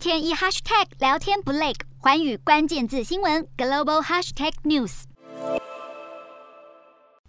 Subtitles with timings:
[0.00, 5.02] 天一 hashtag 聊天不累，寰宇关键字新闻 global hashtag news。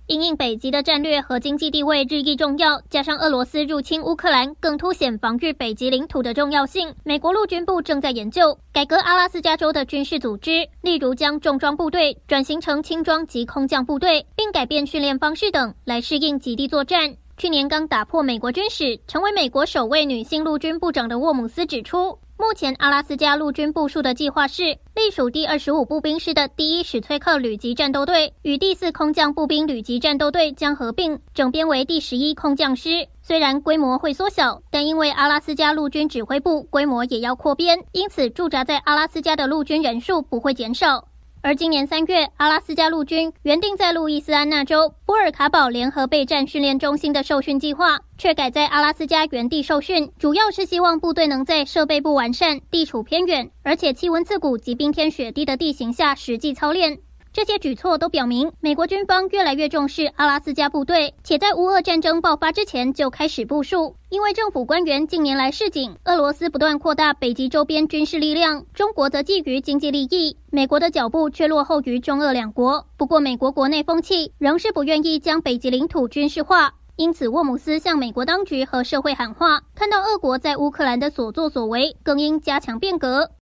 [0.08, 6.96] 因应北极的战略和经济地位日益重要，加上俄罗斯入侵乌克兰，更凸显防御北极领土的重要性。
[7.04, 17.18] 美国陆军部正在研究改革阿拉斯加州的军事组织，例如将重装部队转型成轻装及空降部队，并改变训练方式等，来适应极地作战。
[17.36, 24.64] 去年刚打破美国军史，成为美国首位女性陆军部长的沃姆斯指出，目前阿拉斯加陆军部署的计划是，
[24.96, 33.08] 隶属第二十五步兵师的第一史崔克旅级战斗队与第四空降步兵旅级战斗队将合并，整编为第十一空降师。
[33.22, 41.11] 虽然规模会缩小，但因为阿拉斯加陆军指挥部规模也要扩编，因此驻扎在阿拉斯加的陆军人数不会减少。
[41.44, 57.00] 而今年三月，阿拉斯加陆军原定在路易斯安那州波尔卡堡联合备战训练中心的受训计划，却改在阿拉斯加原地受训，主要是希望部队能在设备不完善、地处偏远，而且气温刺骨及冰天雪地的地形下实际操练。
[57.34, 63.96] 这些举措都表明，美国军方越来越重视阿拉斯加部队，且在乌俄战争爆发之前就开始部署。
[64.10, 72.86] 因为政府官员近年来示警，俄罗斯不断扩大北极周边军事力量，中国则觊觎经济利益，美国的脚步却落后于中俄两国。
[72.98, 83.32] 不过，美国国内风气仍是不愿意将北极领土军事化，因此沃姆斯向美国当局和社会喊话：看到俄国在乌克兰的所作所为，更应加强变革。